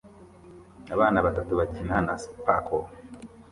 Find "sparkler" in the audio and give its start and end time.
2.23-2.87